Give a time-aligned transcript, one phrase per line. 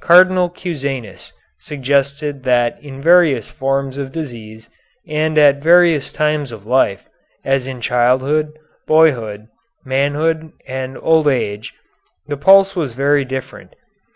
[0.00, 4.68] Cardinal Cusanus suggested that in various forms of disease
[5.08, 7.08] and at various times of life,
[7.44, 8.52] as in childhood,
[8.86, 9.48] boyhood,
[9.84, 11.74] manhood, and old age,
[12.28, 13.74] the pulse was very different.